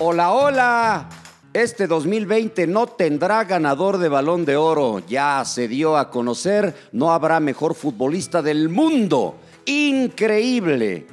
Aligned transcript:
Hola, 0.00 0.32
hola. 0.32 1.08
Este 1.52 1.86
2020 1.86 2.66
no 2.66 2.88
tendrá 2.88 3.44
ganador 3.44 3.98
de 3.98 4.08
balón 4.08 4.44
de 4.44 4.56
oro. 4.56 5.00
Ya 5.06 5.44
se 5.44 5.68
dio 5.68 5.96
a 5.96 6.10
conocer, 6.10 6.74
no 6.90 7.12
habrá 7.12 7.38
mejor 7.38 7.76
futbolista 7.76 8.42
del 8.42 8.68
mundo. 8.70 9.36
Increíble. 9.66 11.06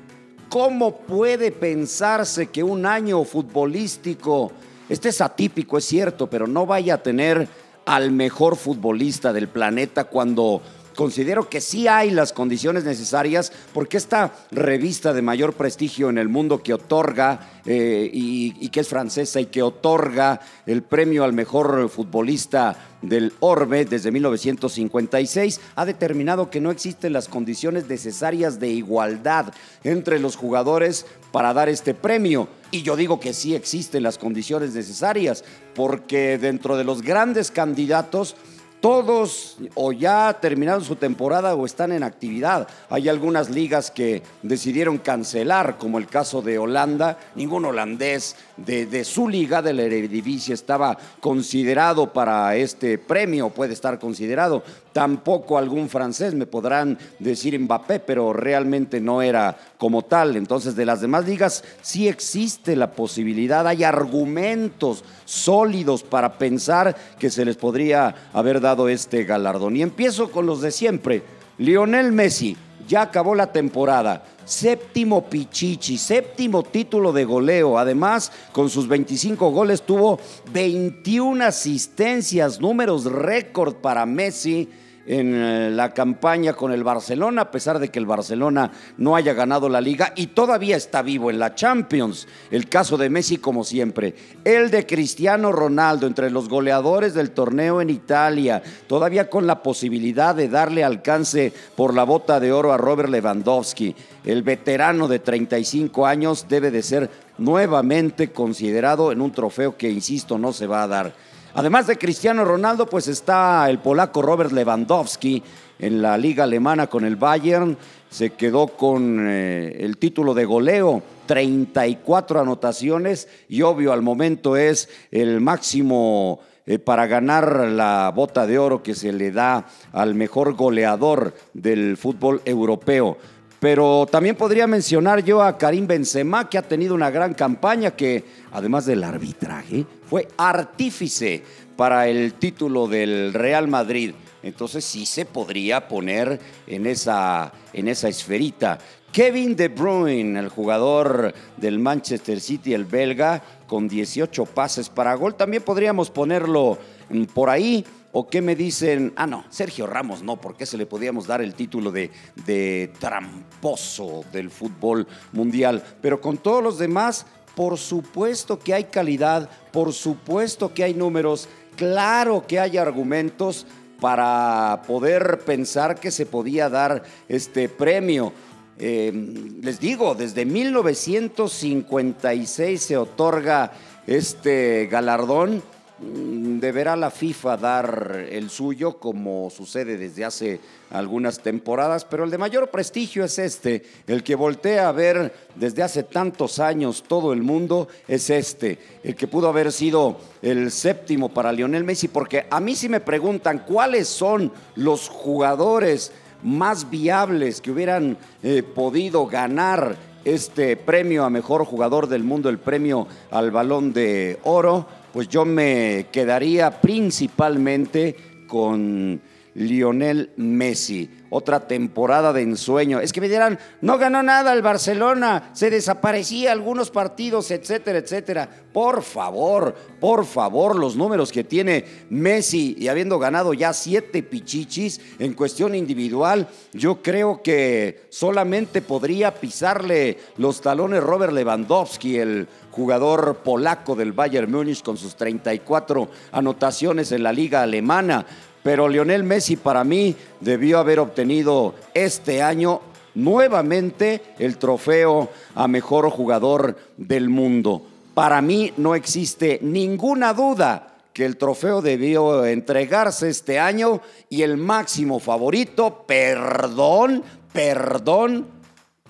¿Cómo 0.49 0.97
puede 0.97 1.51
pensarse 1.51 2.47
que 2.47 2.63
un 2.63 2.87
año 2.87 3.23
futbolístico, 3.23 4.51
este 4.89 5.09
es 5.09 5.21
atípico, 5.21 5.77
es 5.77 5.85
cierto, 5.85 6.27
pero 6.27 6.47
no 6.47 6.65
vaya 6.65 6.95
a 6.95 7.03
tener 7.03 7.47
al 7.85 8.11
mejor 8.11 8.55
futbolista 8.55 9.31
del 9.31 9.47
planeta 9.47 10.05
cuando 10.05 10.59
considero 10.95 11.49
que 11.49 11.61
sí 11.61 11.87
hay 11.87 12.11
las 12.11 12.33
condiciones 12.33 12.83
necesarias 12.83 13.51
porque 13.73 13.97
esta 13.97 14.33
revista 14.51 15.13
de 15.13 15.21
mayor 15.21 15.53
prestigio 15.53 16.09
en 16.09 16.17
el 16.17 16.29
mundo 16.29 16.61
que 16.63 16.73
otorga 16.73 17.61
eh, 17.65 18.09
y, 18.11 18.69
que 18.69 18.79
es 18.79 18.87
francesa 18.87 19.39
y 19.39 19.45
que 19.45 19.61
otorga 19.61 20.39
el 20.65 20.81
premio 20.81 21.23
al 21.23 21.33
mejor 21.33 21.89
futbolista 21.89 22.75
del 23.01 23.33
Orbe 23.39 23.85
desde 23.85 24.11
1956 24.11 25.59
ha 25.75 25.85
determinado 25.85 26.49
que 26.49 26.61
no 26.61 26.71
existen 26.71 27.13
las 27.13 27.27
condiciones 27.27 27.87
necesarias 27.87 28.59
de 28.59 28.69
igualdad 28.69 29.53
entre 29.83 30.19
los 30.19 30.35
jugadores 30.35 31.05
para 31.31 31.53
dar 31.53 31.69
este 31.69 31.93
premio. 31.93 32.47
Y 32.71 32.83
yo 32.83 32.95
digo 32.95 33.19
que 33.19 33.33
sí 33.33 33.53
existen 33.53 34.03
las 34.03 34.17
condiciones 34.17 34.73
necesarias, 34.73 35.43
porque 35.75 36.37
dentro 36.37 36.77
de 36.77 36.83
los 36.83 37.01
grandes 37.01 37.51
candidatos 37.51 38.35
todos 38.81 39.57
o 39.75 39.91
ya 39.93 40.37
terminaron 40.41 40.83
su 40.83 40.95
temporada 40.95 41.55
o 41.55 41.65
están 41.65 41.91
en 41.91 42.03
actividad. 42.03 42.67
Hay 42.89 43.07
algunas 43.07 43.49
ligas 43.49 43.91
que 43.91 44.23
decidieron 44.41 44.97
cancelar, 44.97 45.77
como 45.77 45.99
el 45.99 46.07
caso 46.07 46.41
de 46.41 46.57
Holanda. 46.57 47.17
Ningún 47.35 47.65
holandés 47.65 48.35
de, 48.57 49.05
su 49.05 49.29
liga 49.29 49.61
de 49.61 49.73
la 49.73 49.83
Eredivisie 49.83 50.53
estaba 50.53 50.97
considerado 51.19 52.11
para 52.11 52.55
este 52.55 52.97
premio, 52.97 53.51
puede 53.51 53.73
estar 53.73 53.99
considerado. 53.99 54.63
Tampoco 54.93 55.57
algún 55.57 55.87
francés, 55.87 56.33
me 56.33 56.47
podrán 56.47 56.97
decir 57.19 57.57
Mbappé, 57.57 57.99
pero 57.99 58.33
realmente 58.33 58.99
no 58.99 59.21
era 59.21 59.57
como 59.81 60.03
tal. 60.03 60.35
Entonces, 60.35 60.75
de 60.75 60.85
las 60.85 61.01
demás 61.01 61.25
ligas 61.25 61.63
sí 61.81 62.07
existe 62.07 62.75
la 62.75 62.91
posibilidad, 62.91 63.67
hay 63.67 63.83
argumentos 63.83 65.03
sólidos 65.25 66.03
para 66.03 66.37
pensar 66.37 66.95
que 67.17 67.31
se 67.31 67.43
les 67.43 67.57
podría 67.57 68.13
haber 68.31 68.61
dado 68.61 68.89
este 68.89 69.23
galardón. 69.23 69.75
Y 69.75 69.81
empiezo 69.81 70.29
con 70.29 70.45
los 70.45 70.61
de 70.61 70.69
siempre. 70.69 71.23
Lionel 71.57 72.11
Messi 72.11 72.55
ya 72.87 73.01
acabó 73.01 73.33
la 73.33 73.51
temporada. 73.51 74.23
Séptimo 74.45 75.25
Pichichi, 75.25 75.97
séptimo 75.97 76.61
título 76.61 77.11
de 77.11 77.25
goleo. 77.25 77.79
Además, 77.79 78.31
con 78.51 78.69
sus 78.69 78.87
25 78.87 79.49
goles 79.49 79.81
tuvo 79.81 80.19
21 80.53 81.43
asistencias, 81.43 82.61
números 82.61 83.05
récord 83.05 83.73
para 83.77 84.05
Messi 84.05 84.69
en 85.05 85.33
eh, 85.33 85.69
la 85.71 85.93
campaña 85.93 86.53
con 86.53 86.71
el 86.71 86.83
Barcelona, 86.83 87.43
a 87.43 87.51
pesar 87.51 87.79
de 87.79 87.89
que 87.89 87.99
el 87.99 88.05
Barcelona 88.05 88.71
no 88.97 89.15
haya 89.15 89.33
ganado 89.33 89.69
la 89.69 89.81
liga 89.81 90.13
y 90.15 90.27
todavía 90.27 90.75
está 90.75 91.01
vivo 91.01 91.29
en 91.29 91.39
la 91.39 91.55
Champions. 91.55 92.27
El 92.49 92.69
caso 92.69 92.97
de 92.97 93.09
Messi, 93.09 93.37
como 93.37 93.63
siempre. 93.63 94.13
El 94.43 94.69
de 94.71 94.85
Cristiano 94.85 95.51
Ronaldo, 95.51 96.07
entre 96.07 96.29
los 96.29 96.49
goleadores 96.49 97.13
del 97.13 97.31
torneo 97.31 97.81
en 97.81 97.89
Italia, 97.89 98.61
todavía 98.87 99.29
con 99.29 99.47
la 99.47 99.63
posibilidad 99.63 100.35
de 100.35 100.49
darle 100.49 100.83
alcance 100.83 101.53
por 101.75 101.93
la 101.93 102.03
bota 102.03 102.39
de 102.39 102.51
oro 102.51 102.73
a 102.73 102.77
Robert 102.77 103.09
Lewandowski. 103.09 103.95
El 104.23 104.43
veterano 104.43 105.07
de 105.07 105.19
35 105.19 106.05
años 106.05 106.45
debe 106.47 106.69
de 106.69 106.83
ser 106.83 107.09
nuevamente 107.37 108.31
considerado 108.31 109.11
en 109.11 109.21
un 109.21 109.31
trofeo 109.31 109.75
que, 109.77 109.89
insisto, 109.89 110.37
no 110.37 110.53
se 110.53 110.67
va 110.67 110.83
a 110.83 110.87
dar. 110.87 111.30
Además 111.53 111.85
de 111.85 111.97
Cristiano 111.97 112.45
Ronaldo, 112.45 112.85
pues 112.85 113.09
está 113.09 113.69
el 113.69 113.79
polaco 113.79 114.21
Robert 114.21 114.53
Lewandowski 114.53 115.43
en 115.79 116.01
la 116.01 116.17
liga 116.17 116.45
alemana 116.45 116.87
con 116.87 117.03
el 117.03 117.17
Bayern. 117.17 117.77
Se 118.09 118.31
quedó 118.31 118.67
con 118.67 119.27
eh, 119.27 119.75
el 119.79 119.97
título 119.97 120.33
de 120.33 120.45
goleo, 120.45 121.03
34 121.25 122.39
anotaciones 122.39 123.27
y 123.49 123.63
obvio 123.63 123.91
al 123.91 124.01
momento 124.01 124.55
es 124.55 124.87
el 125.11 125.41
máximo 125.41 126.39
eh, 126.65 126.79
para 126.79 127.07
ganar 127.07 127.67
la 127.67 128.13
bota 128.15 128.47
de 128.47 128.57
oro 128.57 128.81
que 128.81 128.95
se 128.95 129.11
le 129.11 129.31
da 129.31 129.65
al 129.91 130.15
mejor 130.15 130.53
goleador 130.53 131.33
del 131.53 131.97
fútbol 131.97 132.41
europeo. 132.45 133.17
Pero 133.61 134.07
también 134.09 134.35
podría 134.35 134.65
mencionar 134.65 135.23
yo 135.23 135.43
a 135.43 135.55
Karim 135.55 135.85
Benzema, 135.85 136.49
que 136.49 136.57
ha 136.57 136.63
tenido 136.63 136.95
una 136.95 137.11
gran 137.11 137.35
campaña, 137.35 137.91
que 137.91 138.23
además 138.51 138.87
del 138.87 139.03
arbitraje, 139.03 139.85
fue 140.09 140.27
artífice 140.35 141.43
para 141.75 142.07
el 142.07 142.33
título 142.33 142.87
del 142.87 143.35
Real 143.35 143.67
Madrid. 143.67 144.15
Entonces 144.41 144.83
sí 144.83 145.05
se 145.05 145.25
podría 145.25 145.87
poner 145.87 146.39
en 146.65 146.87
esa, 146.87 147.53
en 147.71 147.87
esa 147.87 148.09
esferita. 148.09 148.79
Kevin 149.11 149.55
De 149.55 149.67
Bruyne, 149.67 150.39
el 150.39 150.49
jugador 150.49 151.31
del 151.57 151.77
Manchester 151.77 152.41
City, 152.41 152.73
el 152.73 152.85
belga, 152.85 153.43
con 153.67 153.87
18 153.87 154.43
pases 154.45 154.89
para 154.89 155.13
gol. 155.13 155.35
También 155.35 155.61
podríamos 155.61 156.09
ponerlo 156.09 156.79
mm, 157.11 157.25
por 157.25 157.51
ahí. 157.51 157.85
¿O 158.13 158.27
qué 158.27 158.41
me 158.41 158.55
dicen? 158.55 159.13
Ah, 159.15 159.25
no, 159.25 159.45
Sergio 159.49 159.87
Ramos 159.87 160.21
no, 160.21 160.35
porque 160.35 160.65
se 160.65 160.77
le 160.77 160.85
podíamos 160.85 161.27
dar 161.27 161.41
el 161.41 161.53
título 161.53 161.91
de, 161.91 162.11
de 162.45 162.91
tramposo 162.99 164.25
del 164.33 164.49
fútbol 164.49 165.07
mundial. 165.31 165.81
Pero 166.01 166.19
con 166.19 166.37
todos 166.37 166.61
los 166.61 166.77
demás, 166.77 167.25
por 167.55 167.77
supuesto 167.77 168.59
que 168.59 168.73
hay 168.73 168.85
calidad, 168.85 169.49
por 169.71 169.93
supuesto 169.93 170.73
que 170.73 170.83
hay 170.83 170.93
números, 170.93 171.47
claro 171.77 172.45
que 172.47 172.59
hay 172.59 172.77
argumentos 172.77 173.65
para 174.01 174.81
poder 174.87 175.39
pensar 175.45 175.97
que 175.99 176.11
se 176.11 176.25
podía 176.25 176.67
dar 176.69 177.03
este 177.29 177.69
premio. 177.69 178.33
Eh, 178.77 179.13
les 179.61 179.79
digo, 179.79 180.15
desde 180.15 180.43
1956 180.43 182.81
se 182.81 182.97
otorga 182.97 183.71
este 184.07 184.89
galardón 184.91 185.63
deberá 186.01 186.95
la 186.95 187.11
FIFA 187.11 187.57
dar 187.57 188.25
el 188.29 188.49
suyo, 188.49 188.97
como 188.97 189.49
sucede 189.49 189.97
desde 189.97 190.25
hace 190.25 190.59
algunas 190.89 191.39
temporadas, 191.39 192.05
pero 192.05 192.23
el 192.23 192.31
de 192.31 192.37
mayor 192.37 192.69
prestigio 192.69 193.23
es 193.23 193.37
este, 193.39 193.83
el 194.07 194.23
que 194.23 194.35
voltea 194.35 194.87
a 194.87 194.91
ver 194.91 195.33
desde 195.55 195.83
hace 195.83 196.03
tantos 196.03 196.59
años 196.59 197.03
todo 197.07 197.33
el 197.33 197.43
mundo 197.43 197.87
es 198.07 198.29
este, 198.29 198.79
el 199.03 199.15
que 199.15 199.27
pudo 199.27 199.49
haber 199.49 199.71
sido 199.71 200.17
el 200.41 200.71
séptimo 200.71 201.29
para 201.29 201.51
Lionel 201.51 201.83
Messi, 201.83 202.07
porque 202.07 202.45
a 202.49 202.59
mí 202.59 202.75
si 202.75 202.89
me 202.89 202.99
preguntan 202.99 203.63
cuáles 203.67 204.07
son 204.07 204.51
los 204.75 205.07
jugadores 205.07 206.11
más 206.43 206.89
viables 206.89 207.61
que 207.61 207.71
hubieran 207.71 208.17
eh, 208.41 208.63
podido 208.63 209.27
ganar 209.27 209.95
este 210.25 210.77
premio 210.77 211.23
a 211.23 211.29
mejor 211.29 211.65
jugador 211.65 212.07
del 212.07 212.23
mundo, 212.23 212.49
el 212.49 212.59
premio 212.59 213.07
al 213.31 213.51
balón 213.51 213.93
de 213.93 214.39
oro, 214.43 214.87
pues 215.13 215.27
yo 215.27 215.45
me 215.45 216.07
quedaría 216.11 216.81
principalmente 216.81 218.15
con 218.47 219.21
Lionel 219.53 220.31
Messi 220.37 221.09
otra 221.31 221.61
temporada 221.61 222.33
de 222.33 222.41
ensueño. 222.41 222.99
Es 222.99 223.13
que 223.13 223.21
me 223.21 223.29
dirán, 223.29 223.57
no 223.79 223.97
ganó 223.97 224.21
nada 224.21 224.51
el 224.53 224.61
Barcelona, 224.61 225.49
se 225.53 225.69
desaparecía 225.69 226.51
algunos 226.51 226.91
partidos, 226.91 227.49
etcétera, 227.51 227.99
etcétera. 227.99 228.49
Por 228.73 229.01
favor, 229.01 229.73
por 229.99 230.25
favor, 230.25 230.75
los 230.75 230.97
números 230.97 231.31
que 231.31 231.45
tiene 231.45 231.85
Messi 232.09 232.75
y 232.77 232.89
habiendo 232.89 233.17
ganado 233.17 233.53
ya 233.53 233.71
siete 233.71 234.23
pichichis 234.23 234.99
en 235.19 235.33
cuestión 235.33 235.73
individual, 235.73 236.49
yo 236.73 237.01
creo 237.01 237.41
que 237.41 238.03
solamente 238.09 238.81
podría 238.81 239.33
pisarle 239.33 240.17
los 240.35 240.59
talones 240.59 241.01
Robert 241.01 241.31
Lewandowski, 241.31 242.17
el 242.17 242.47
jugador 242.71 243.37
polaco 243.37 243.95
del 243.95 244.11
Bayern 244.11 244.51
Múnich 244.51 244.83
con 244.83 244.97
sus 244.97 245.15
34 245.15 246.09
anotaciones 246.33 247.13
en 247.13 247.23
la 247.23 247.31
liga 247.31 247.61
alemana. 247.61 248.25
Pero 248.63 248.87
Lionel 248.87 249.23
Messi 249.23 249.55
para 249.55 249.83
mí 249.83 250.15
debió 250.41 250.79
haber 250.79 250.99
obtenido 250.99 251.75
este 251.93 252.41
año 252.41 252.81
nuevamente 253.15 254.21
el 254.39 254.57
trofeo 254.57 255.29
a 255.55 255.67
mejor 255.67 256.09
jugador 256.09 256.77
del 256.97 257.29
mundo. 257.29 257.83
Para 258.13 258.41
mí 258.41 258.73
no 258.77 258.95
existe 258.95 259.59
ninguna 259.61 260.33
duda 260.33 260.95
que 261.13 261.25
el 261.25 261.37
trofeo 261.37 261.81
debió 261.81 262.45
entregarse 262.45 263.29
este 263.29 263.59
año 263.59 264.01
y 264.29 264.43
el 264.43 264.57
máximo 264.57 265.19
favorito, 265.19 266.05
perdón, 266.07 267.23
perdón, 267.51 268.47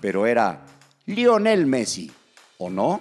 pero 0.00 0.26
era 0.26 0.62
Lionel 1.06 1.66
Messi, 1.66 2.10
¿o 2.58 2.70
no? 2.70 3.00